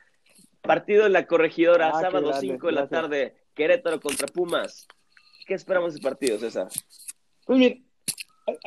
[0.61, 4.87] Partido en la corregidora, ah, sábado 5 de la tarde, Querétaro contra Pumas.
[5.47, 6.67] ¿Qué esperamos de ese partido, César?
[7.47, 7.77] Pues mira,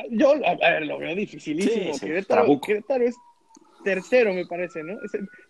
[0.09, 1.97] yo a ver, lo veo dificilísimo.
[1.97, 2.45] Querétaro,
[3.01, 3.15] es
[3.85, 4.97] tercero, me parece, ¿no?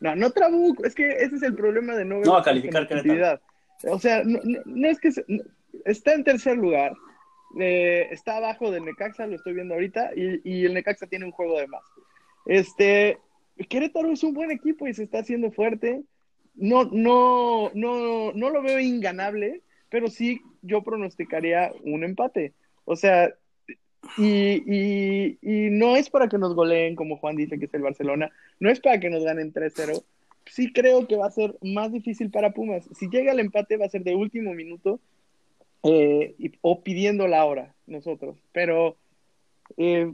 [0.01, 2.27] no, no Trabuco, es que ese es el problema de no ver.
[2.27, 3.41] No, a calificar Querétaro.
[3.89, 5.09] O sea, no, es que
[5.85, 6.93] está en tercer lugar,
[7.59, 11.31] eh, está abajo del Necaxa, lo estoy viendo ahorita, y, y el Necaxa tiene un
[11.31, 11.83] juego de más.
[12.45, 13.19] Este,
[13.69, 16.03] Querétaro es un buen equipo y se está haciendo fuerte.
[16.55, 22.53] No, no, no, no lo veo inganable, pero sí yo pronosticaría un empate.
[22.85, 23.33] O sea,
[24.17, 28.31] y, y, no es para que nos goleen, como Juan dice que es el Barcelona,
[28.59, 30.03] no es para que nos ganen 3-0.
[30.45, 32.87] Sí creo que va a ser más difícil para Pumas.
[32.97, 34.99] Si llega el empate va a ser de último minuto
[35.83, 38.37] eh, o pidiendo la hora nosotros.
[38.51, 38.95] Pero
[39.77, 40.13] eh,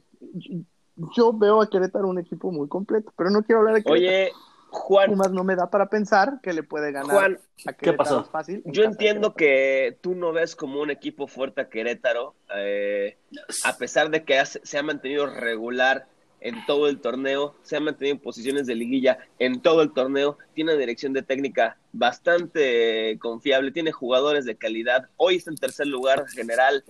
[1.15, 4.09] yo veo a Querétaro un equipo muy completo, pero no quiero hablar de Querétaro.
[4.09, 4.31] Oye,
[4.71, 5.09] Juan.
[5.09, 8.23] Pumas no me da para pensar que le puede ganar Juan, a ¿qué pasó?
[8.23, 13.17] Fácil, yo entiendo que tú no ves como un equipo fuerte a Querétaro, eh,
[13.65, 16.07] a pesar de que se ha mantenido regular
[16.39, 20.37] en todo el torneo, se ha mantenido en posiciones de liguilla en todo el torneo,
[20.53, 25.87] tiene una dirección de técnica bastante confiable, tiene jugadores de calidad, hoy está en tercer
[25.87, 26.83] lugar general,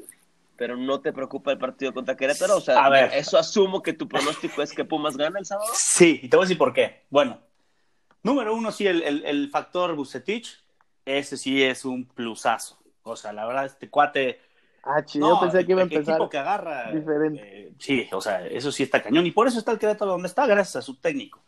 [0.62, 2.58] pero no te preocupa el partido contra Querétaro.
[2.58, 3.12] O sea, a ver.
[3.15, 5.71] eso asumo que tu pronóstico es que Pumas gana el sábado.
[5.74, 7.02] Sí, y te voy a decir por qué.
[7.10, 7.39] Bueno,
[8.21, 10.63] número uno, sí, el, el, factor Bucetich,
[11.04, 12.78] ese sí es un plusazo.
[13.02, 14.39] O sea, la verdad, este cuate.
[14.84, 16.13] Ah, chido, yo pensé que iba a empezar.
[16.13, 16.91] equipo que agarra.
[16.91, 17.41] Diferente.
[17.43, 19.26] Eh, sí, o sea, eso sí está cañón.
[19.26, 21.41] Y por eso está el Querétaro donde está, gracias a su técnico.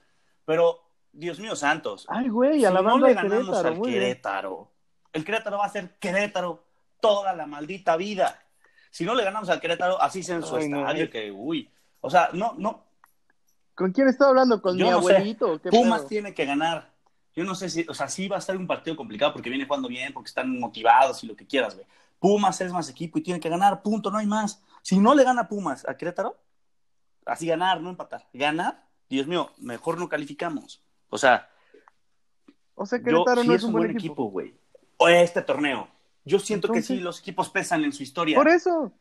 [0.44, 2.08] Pero, Dios mío, Santos.
[2.10, 4.72] Ay, güey, a la no le ganamos al Querétaro,
[5.14, 6.64] el Querétaro va a ser Querétaro
[7.00, 8.43] toda la maldita vida.
[8.94, 11.68] Si no le ganamos al Querétaro, así sea en su estadio, que uy.
[12.00, 12.86] O sea, no, no.
[13.74, 14.62] ¿Con quién estaba hablando?
[14.62, 15.60] ¿Con mi abuelito?
[15.72, 16.92] Pumas tiene que ganar.
[17.36, 19.66] Yo no sé si, o sea, sí va a estar un partido complicado porque viene
[19.66, 21.88] jugando bien, porque están motivados y lo que quieras, güey.
[22.20, 24.62] Pumas es más equipo y tiene que ganar, punto, no hay más.
[24.84, 26.38] Si no le gana Pumas a Querétaro,
[27.26, 28.28] así ganar, no empatar.
[28.32, 30.84] Ganar, Dios mío, mejor no calificamos.
[31.10, 31.50] O sea,
[32.76, 34.54] o sea, Querétaro no es un buen, equipo, güey.
[34.98, 35.88] O este torneo.
[36.26, 38.38] Yo siento que sí, los equipos pesan en su historia.
[38.38, 38.94] Por eso.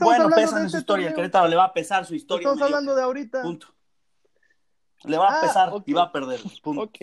[0.00, 1.14] bueno, pesan en su este historia.
[1.14, 2.48] Querétaro le va a pesar su historia.
[2.48, 3.42] Estamos hablando de ahorita.
[3.42, 3.68] Punto.
[5.04, 6.40] Le va a ah, pesar y va a perder.
[6.62, 6.82] Punto.
[6.82, 6.98] Ok.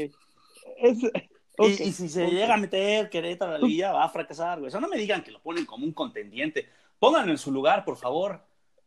[1.58, 4.68] Y, si se llega a meter Querétaro a la liga, va a fracasar, güey.
[4.68, 6.68] O sea, no me digan que lo ponen como un contendiente.
[7.00, 8.42] Pónganlo en su lugar, por favor.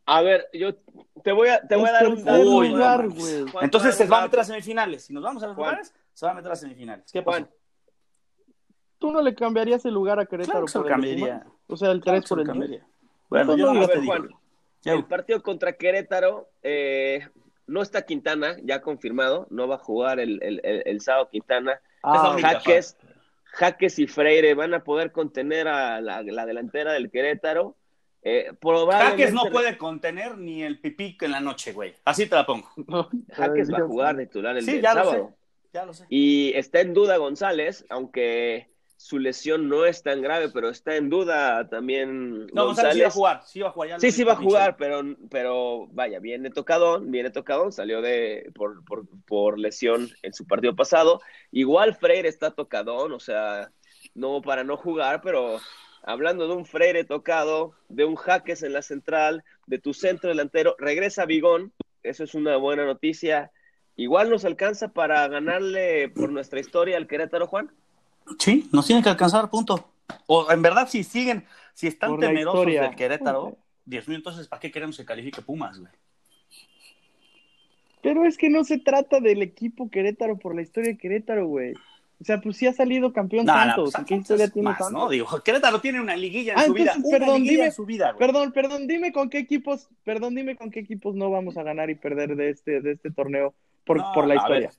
[0.05, 0.75] A ver, yo
[1.23, 3.45] te voy a, te voy a dar un lugar, güey.
[3.61, 5.05] Entonces se va a meter a semifinales.
[5.05, 7.11] Si nos vamos a los lugares, se va a meter a semifinales.
[7.11, 7.47] ¿Qué pasa?
[8.99, 10.65] ¿Tú no le cambiarías el lugar a Querétaro?
[10.65, 11.45] Claro que cambiaría.
[11.67, 12.85] O sea, el 3 por el cambiaría.
[13.29, 14.29] Bueno, yo no, a ver, Juan,
[14.85, 17.27] el partido contra Querétaro, eh,
[17.67, 21.79] no está Quintana, ya confirmado, no va a jugar el, el, el, sábado Quintana.
[22.03, 22.97] Ah, Jaques,
[23.45, 27.75] Jaques y Freire van a poder contener a la, la delantera del Querétaro.
[28.21, 31.95] Eh, Jaques no puede contener ni el pipí en la noche, güey.
[32.03, 32.69] Así te la pongo.
[33.29, 35.35] Jaques va a jugar titular el, sí, sábado.
[35.71, 36.05] ya lo sé.
[36.09, 41.09] Y está en duda González, aunque su lesión no es tan grave, pero está en
[41.09, 42.47] duda también.
[42.47, 44.01] No, González, sí va a jugar, sí va a jugar.
[44.01, 48.83] sí, sí va a jugar, pero, pero vaya, viene tocadón, viene tocadón, salió de por,
[48.83, 51.21] por, por, lesión en su partido pasado.
[51.49, 53.71] Igual Freire está tocadón, o sea,
[54.15, 55.61] no para no jugar, pero
[56.03, 60.75] hablando de un Freire tocado, de un Jaques en la central, de tu centro delantero,
[60.77, 61.71] regresa Vigón,
[62.03, 63.49] eso es una buena noticia.
[63.95, 67.71] Igual nos alcanza para ganarle por nuestra historia al Querétaro, Juan.
[68.37, 69.91] Sí, nos tienen que alcanzar, punto.
[70.27, 74.71] O en verdad, si siguen, si están temerosos del Querétaro, Dios mío, entonces, ¿para qué
[74.71, 75.91] queremos que califique Pumas, güey?
[78.01, 81.73] Pero es que no se trata del equipo Querétaro por la historia de Querétaro, güey.
[82.21, 83.93] O sea, pues sí ha salido campeón Santos.
[83.93, 86.95] Pues, ¿Qué historia tiene más, No, digo, Querétaro tiene una liguilla en ah, su vida.
[87.09, 90.81] Perdón, dime, en su vida, Perdón, perdón, dime con qué equipos, perdón, dime con qué
[90.81, 93.53] equipos no vamos a ganar y perder de este, de este torneo
[93.85, 94.71] por, la historia.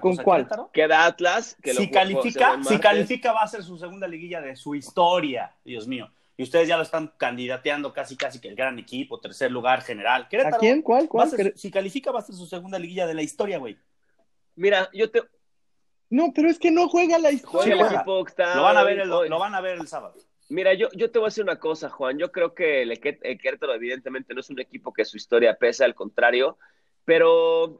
[0.00, 0.48] ¿Con, cuál?
[0.72, 1.56] Queda Atlas.
[1.62, 5.86] Que si califica, si califica va a ser su segunda liguilla de su historia, Dios
[5.86, 6.10] mío.
[6.38, 10.28] Y ustedes ya lo están candidateando casi, casi que el gran equipo, tercer lugar general.
[10.44, 10.82] ¿A quién?
[10.82, 11.08] ¿Cuál?
[11.08, 11.30] ¿Cuál?
[11.54, 13.78] si califica va a ser su segunda liguilla de la historia, güey.
[14.54, 15.22] Mira, yo te...
[16.10, 17.74] No, pero es que no juega la historia.
[17.74, 20.14] lo, van a ver el, lo van a ver el sábado.
[20.48, 22.18] Mira, yo, yo te voy a decir una cosa, Juan.
[22.18, 25.84] Yo creo que el, el Querétaro evidentemente no es un equipo que su historia pesa,
[25.84, 26.58] al contrario.
[27.04, 27.78] Pero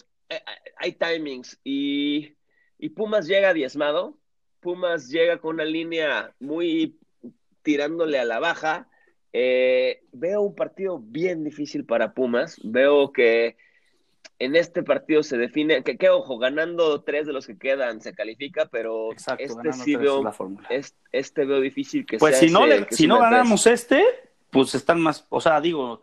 [0.76, 2.36] hay timings y,
[2.94, 4.18] Pumas llega diezmado,
[4.60, 6.98] Pumas llega con una línea muy
[7.62, 8.88] tirándole a la baja.
[9.32, 13.56] Eh, veo un partido bien difícil para Pumas, veo que
[14.38, 18.14] en este partido se define, que, que ojo, ganando tres de los que quedan se
[18.14, 20.22] califica, pero este sí veo,
[21.12, 24.04] este veo difícil que pues si no, si no ganamos este,
[24.50, 26.02] pues están más, o sea, digo,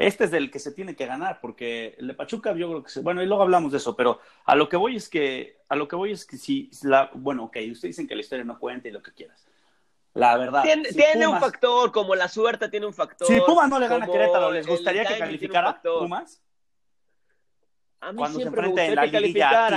[0.00, 2.88] este es del que se tiene que ganar, porque el de Pachuca yo creo que
[2.90, 5.76] se, bueno, y luego hablamos de eso, pero a lo que voy es que, a
[5.76, 8.58] lo que voy es que si, la, bueno, ok, ustedes dicen que la historia no
[8.58, 9.46] cuenta y lo que quieras.
[10.14, 10.62] La verdad.
[10.62, 13.28] Tiene, un factor, como la suerte tiene un factor.
[13.28, 16.42] Si Pumas no le gana a Querétaro, ¿les gustaría que calificara Pumas?
[18.00, 19.76] A mí siempre me gustaría que calificara.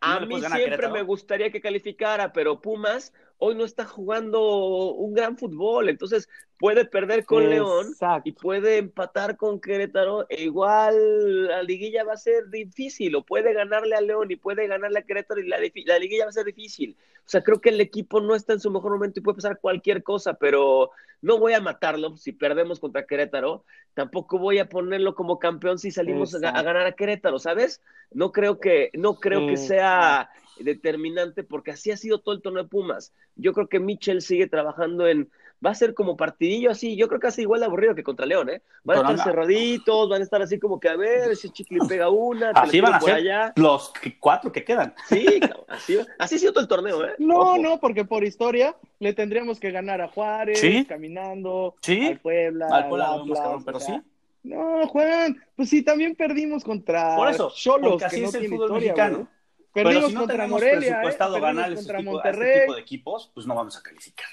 [0.00, 5.38] a, mí siempre me gustaría que calificara, pero Pumas hoy no está jugando un gran
[5.38, 6.28] fútbol, entonces
[6.60, 12.18] puede perder con León y puede empatar con Querétaro, e igual la liguilla va a
[12.18, 15.98] ser difícil, o puede ganarle a León y puede ganarle a Querétaro y la, la
[15.98, 16.96] liguilla va a ser difícil.
[17.20, 19.58] O sea, creo que el equipo no está en su mejor momento y puede pasar
[19.58, 20.90] cualquier cosa, pero
[21.22, 25.90] no voy a matarlo si perdemos contra Querétaro, tampoco voy a ponerlo como campeón si
[25.90, 27.80] salimos a, ganar a Querétaro, ¿sabes?
[28.10, 32.64] No creo que, no creo que sea determinante porque así ha sido todo el torneo
[32.64, 33.14] de Pumas.
[33.36, 35.30] Yo creo que Mitchell sigue trabajando en
[35.64, 38.26] va a ser como partidillo así, yo creo que hace igual de aburrido que contra
[38.26, 38.62] León, ¿eh?
[38.84, 42.08] Van a estar cerraditos, van a estar así como que a ver, si Chicle pega
[42.08, 44.94] una, así van a ser los cuatro que quedan.
[45.08, 47.14] Sí, así, así ha sido todo el torneo, ¿eh?
[47.18, 52.06] No, no, porque por historia le tendríamos que ganar a Juárez, caminando, ¿Sí?
[52.06, 54.00] al Puebla, al Puebla, pero sí.
[54.42, 58.72] No, Juan, pues sí, también perdimos contra Por eso, Cholos, que no es el fútbol
[58.72, 59.28] mexicano.
[59.72, 61.40] Perdimos Pero si no contra Morelia, presupuestado ¿eh?
[61.40, 64.28] ganar este tipo, a este tipo de equipos, pues no vamos a calificar.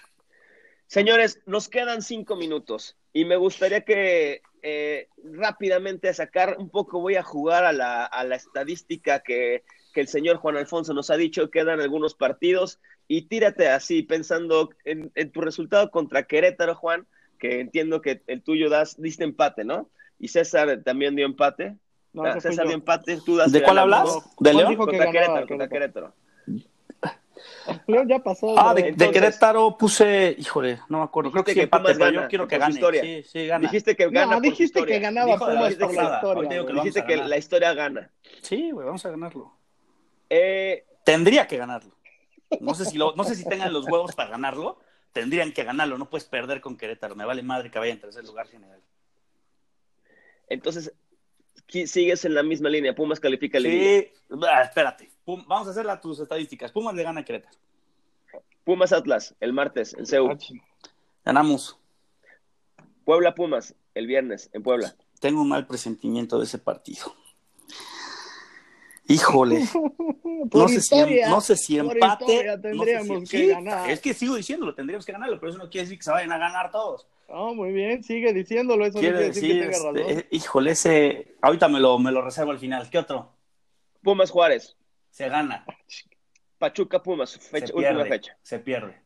[0.87, 7.01] Señores, nos quedan cinco minutos y me gustaría que eh, rápidamente a sacar un poco,
[7.01, 11.09] voy a jugar a la, a la estadística que, que, el señor Juan Alfonso nos
[11.09, 16.75] ha dicho, quedan algunos partidos y tírate así pensando en, en, tu resultado contra Querétaro,
[16.75, 17.05] Juan,
[17.37, 19.89] que entiendo que el tuyo das, diste empate, ¿no?
[20.19, 21.75] Y César también dio empate.
[22.17, 24.19] Ah, César dio empate, tú das ¿De cuál hablas?
[24.39, 24.75] ¿De León?
[24.75, 26.13] Contra Querétaro, contra Querétaro.
[27.87, 28.57] León ya pasó.
[28.57, 31.31] Ah, de, Querétaro puse, híjole, no me acuerdo.
[31.31, 32.73] Creo que, sí empate, pero yo quiero que gane.
[32.73, 33.01] Historia.
[33.01, 33.67] Sí, sí, gana.
[33.67, 34.35] Dijiste que gana.
[34.35, 36.63] No, dijiste que ganaba Pumas por la historia.
[36.63, 38.11] dijiste que la historia gana.
[38.41, 39.53] Sí, güey, vamos a ganarlo.
[40.29, 40.85] Eh...
[41.07, 41.95] Tendría que ganarlo.
[42.59, 44.77] No sé, si lo, no sé si tengan los huevos para ganarlo.
[45.13, 45.97] Tendrían que ganarlo.
[45.97, 47.15] No puedes perder con Querétaro.
[47.15, 48.81] Me vale madre que vaya en tercer lugar general.
[50.49, 50.93] Entonces,
[51.67, 52.93] sigues en la misma línea.
[52.93, 54.11] Pumas califica el Sí,
[54.49, 55.09] ah, espérate.
[55.47, 56.71] Vamos a hacer tus estadísticas.
[56.71, 57.57] Pumas le gana a Querétaro.
[58.63, 60.37] Pumas Atlas, el martes, en Seúl.
[61.23, 61.79] Ganamos.
[63.05, 64.95] Puebla Pumas, el viernes, en Puebla.
[65.19, 67.13] Tengo un mal presentimiento de ese partido.
[69.07, 69.63] Híjole.
[70.53, 72.57] no, sé si, em, no sé si empate.
[72.61, 73.89] tendríamos que ganar.
[73.89, 76.33] Es que sigo diciéndolo, tendríamos que ganarlo, pero eso no quiere decir que se vayan
[76.33, 77.07] a ganar todos.
[77.29, 79.97] No, muy bien, sigue diciéndolo, eso quiere, decir, que tenga razón.
[79.97, 81.35] Este, híjole, ese.
[81.41, 82.89] Ahorita me lo, me lo reservo al final.
[82.89, 83.31] ¿Qué otro?
[84.01, 84.77] Pumas Juárez.
[85.17, 85.65] Se gana.
[86.59, 88.37] Pachuca Pumas, fecha, última fecha.
[88.43, 89.01] Se pierde.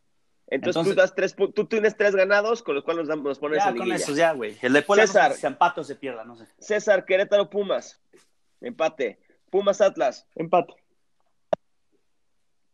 [0.48, 3.70] Entonces, tú, das tres, tú tienes tres ganados, con los cuales nos, nos pones ya,
[3.70, 4.58] en con esos ya, güey.
[4.62, 6.48] El de Puebla César, se empate o se pierda, no sé.
[6.60, 8.02] César, Querétaro Pumas.
[8.60, 9.22] Empate.
[9.50, 10.28] Pumas Atlas.
[10.36, 10.74] Empate.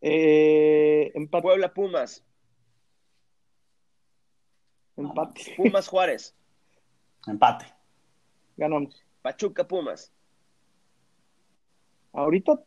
[0.00, 1.42] Eh, empate.
[1.42, 2.24] Puebla Pumas.
[4.96, 5.54] Empate.
[5.56, 6.34] Pumas Juárez.
[7.24, 7.66] Empate.
[8.56, 9.00] Ganamos.
[9.22, 10.12] Pachuca Pumas.
[12.12, 12.60] Ahorita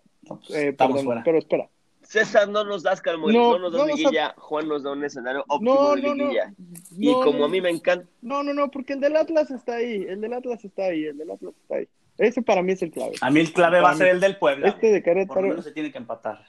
[0.50, 1.22] eh, Estamos fuera.
[1.24, 1.70] pero espera.
[2.04, 5.96] César no nos das calmo, no, nos da liguilla, Juan nos da un escenario óptimo
[5.96, 6.54] de liguilla.
[6.98, 8.06] y como a mí me encanta.
[8.22, 11.18] No, no, no, porque el del Atlas está ahí, el del Atlas está ahí, el
[11.18, 11.88] del Atlas está ahí.
[12.18, 13.14] Ese para mí es el clave.
[13.22, 14.68] A mí el clave va a ser el del Puebla.
[14.68, 15.34] Este de Querétaro.
[15.34, 16.46] Por lo menos se tiene que empatar.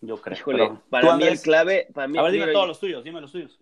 [0.00, 0.38] Yo creo.
[0.38, 1.88] Híjole, para mí el clave.
[1.92, 3.60] Para mí, a ver, dime todos los tuyos, dime los tuyos.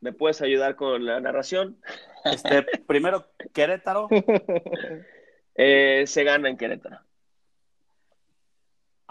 [0.00, 1.78] ¿Me puedes ayudar con la narración?
[2.24, 4.08] Este, primero, Querétaro.
[5.54, 7.00] eh, se gana en Querétaro.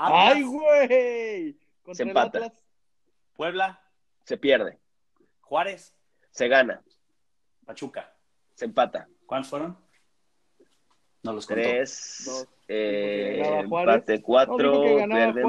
[0.04, 1.58] ¡Ay, güey!
[1.94, 2.52] Se empata.
[3.36, 3.82] Puebla.
[4.24, 4.80] Se pierde.
[5.42, 5.96] Juárez.
[6.32, 6.82] Se gana.
[7.66, 8.14] Pachuca.
[8.56, 9.08] Se empata.
[9.26, 9.78] ¿Cuántos fueron?
[11.24, 11.62] No los contó.
[11.62, 14.84] Tres, eh, empate cuatro,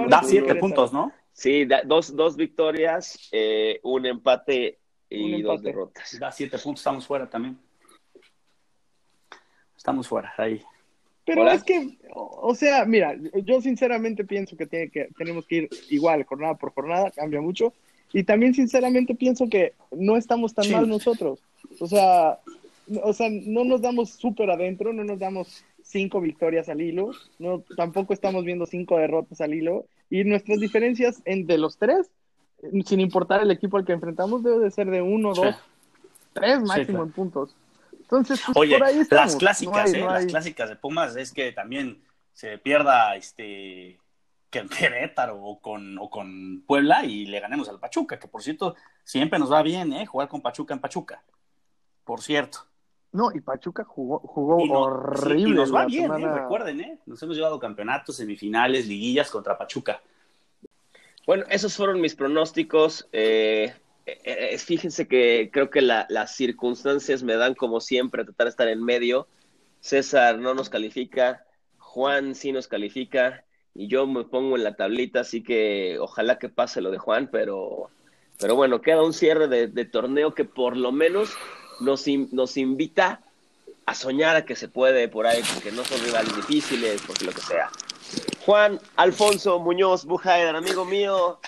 [0.08, 1.12] Da siete puntos, ¿no?
[1.32, 6.18] Sí, dos, dos victorias, eh, un empate y dos derrotas.
[6.18, 7.58] Da siete puntos, estamos fuera también.
[9.74, 10.62] Estamos fuera, ahí.
[11.24, 15.70] Pero es que, o sea, mira, yo sinceramente pienso que, tiene que tenemos que ir
[15.90, 17.72] igual, jornada por jornada, cambia mucho.
[18.12, 21.40] Y también sinceramente pienso que no estamos tan mal nosotros.
[21.78, 22.40] O sea,
[23.02, 27.62] o sea, no nos damos súper adentro, no nos damos cinco victorias al hilo, no,
[27.76, 32.10] tampoco estamos viendo cinco derrotas al hilo, y nuestras diferencias entre los tres,
[32.84, 35.54] sin importar el equipo al que enfrentamos, debe de ser de uno, dos,
[36.32, 37.54] tres máximo en puntos.
[38.12, 40.00] Entonces, pues, Oye, por ahí las clásicas, ¿eh?
[40.00, 43.98] las clásicas de Pumas es que también se pierda este
[44.50, 48.76] que Querétaro o con, o con Puebla y le ganemos al Pachuca, que por cierto,
[49.02, 50.04] siempre nos va bien, ¿eh?
[50.04, 51.22] Jugar con Pachuca en Pachuca.
[52.04, 52.66] Por cierto.
[53.12, 55.48] No, y Pachuca jugó, jugó horrible.
[55.48, 56.34] y nos va bien, ¿eh?
[56.34, 56.98] recuerden, ¿eh?
[57.06, 60.02] Nos hemos llevado campeonatos, semifinales, liguillas contra Pachuca.
[61.26, 63.08] Bueno, esos fueron mis pronósticos.
[63.12, 63.74] Eh,
[64.58, 69.26] fíjense que creo que las circunstancias me dan, como siempre, tratar de estar en medio.
[69.80, 71.44] César no nos califica,
[71.78, 76.48] Juan sí nos califica, y yo me pongo en la tablita, así que ojalá que
[76.48, 77.90] pase lo de Juan, pero,
[78.38, 81.30] pero bueno, queda un cierre de torneo que por lo menos
[81.80, 83.20] nos, nos invita
[83.84, 87.32] a soñar a que se puede por ahí, porque no son rivales difíciles, porque lo
[87.32, 87.70] que sea.
[88.44, 91.38] Juan Alfonso Muñoz Bujaeder, amigo mío.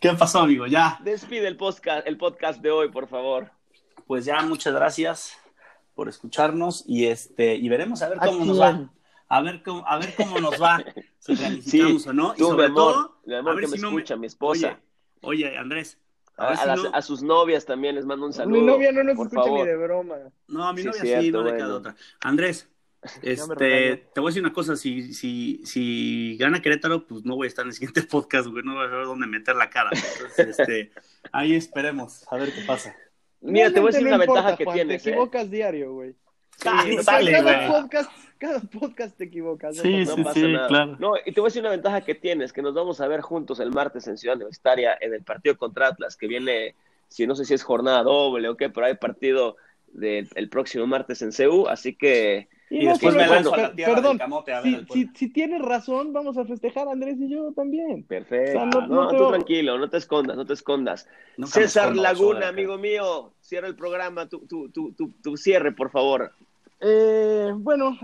[0.00, 0.66] ¿Qué pasó, amigo?
[0.66, 0.98] Ya.
[1.04, 3.50] Despide el podcast, el podcast de hoy, por favor.
[4.06, 5.36] Pues ya, muchas gracias
[5.94, 8.90] por escucharnos y este y veremos a ver cómo nos va.
[9.28, 10.82] A ver cómo, a ver cómo nos va,
[11.18, 12.32] si realizamos o no.
[12.34, 14.80] Y sobre todo, a ver que si me escucha mi esposa.
[15.20, 15.98] oye Andrés,
[16.38, 18.58] a, sus novias también les mando un saludo.
[18.58, 20.16] Mi novia no nos escucha ni de broma.
[20.48, 21.94] No, a mi novia sí, no le queda otra.
[22.22, 22.69] Andrés,
[23.22, 27.46] este, te voy a decir una cosa, si, si, si gana Querétaro, pues no voy
[27.46, 29.90] a estar en el siguiente podcast, güey, no voy a saber dónde meter la cara.
[29.92, 30.92] Entonces, este,
[31.32, 32.94] ahí esperemos, a ver qué pasa.
[33.40, 35.02] Mira, te voy a decir una ventaja que tienes.
[35.02, 35.12] Te ¿eh?
[35.12, 36.14] equivocas diario, güey.
[36.58, 39.78] Sí, sale, cada, podcast, cada podcast te equivocas.
[39.78, 40.96] Sí, sí, sí, claro.
[40.98, 43.22] No, y te voy a decir una ventaja que tienes, que nos vamos a ver
[43.22, 46.74] juntos el martes en Ciudad Universitaria en el partido contra Atlas, que viene,
[47.08, 49.56] si no sé si es jornada doble o qué, pero hay partido
[49.90, 52.48] del el próximo martes en CEU, así que...
[52.72, 55.60] Y, después me lanzo a la tierra perdón, camote a ver si, si, si, tienes
[55.60, 58.04] razón, vamos a festejar Andrés y yo también.
[58.04, 58.64] Perfecto.
[58.64, 61.08] no, tú tranquilo, no te escondas, no te escondas.
[61.46, 66.32] César Laguna, amigo mío, cierra el programa, tu, tu, tu, tu, cierre, por favor.
[66.80, 67.98] Eh, bueno,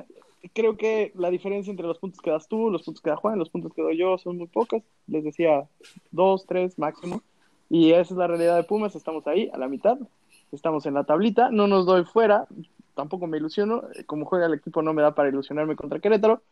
[0.52, 3.38] creo que la diferencia entre los puntos que das tú, los puntos que da Juan,
[3.38, 4.82] los puntos que doy yo son muy pocos.
[5.06, 5.68] Les decía
[6.10, 7.22] dos, tres máximo.
[7.68, 8.96] Y esa es la realidad de Pumas.
[8.96, 9.98] Estamos ahí, a la mitad.
[10.52, 11.50] Estamos en la tablita.
[11.50, 12.46] No nos doy fuera.
[12.96, 13.84] Tampoco me ilusiono.
[14.06, 16.42] Como juega el equipo, no me da para ilusionarme contra Querétaro.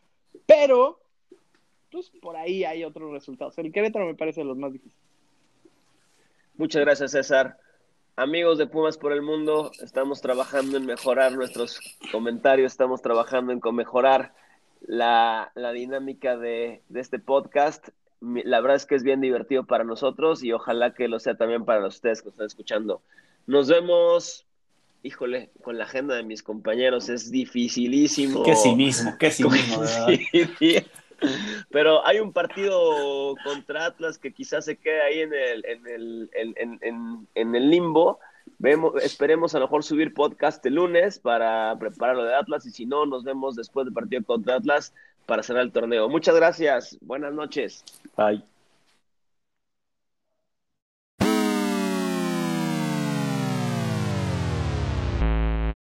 [0.47, 1.01] Pero,
[1.91, 3.59] pues por ahí hay otros resultados.
[3.59, 5.05] El Querétaro me parece de los más difíciles.
[6.57, 7.59] Muchas gracias, César.
[8.17, 11.81] Amigos de Pumas por el Mundo, estamos trabajando en mejorar nuestros
[12.13, 14.35] comentarios, estamos trabajando en mejorar
[14.83, 17.89] la, dinámica de, este podcast.
[18.21, 21.65] La verdad es que es bien divertido para nosotros y ojalá que lo sea también
[21.65, 23.03] para ustedes que están escuchando.
[23.47, 24.47] Nos vemos,
[25.05, 28.43] híjole, con la agenda de mis compañeros, es dificilísimo.
[28.43, 29.83] Qué cinismo, qué cinismo,
[31.71, 36.31] Pero hay un partido contra Atlas que quizás se quede ahí en el, en el,
[36.59, 38.19] en, en, el limbo.
[38.59, 42.71] Vemos, esperemos a lo mejor subir podcast el lunes para preparar lo de Atlas y
[42.71, 44.93] si no, nos vemos después del partido contra Atlas
[45.27, 46.09] para cerrar el torneo.
[46.09, 46.99] Muchas gracias.
[47.01, 47.85] Buenas noches.
[48.17, 48.54] Bye.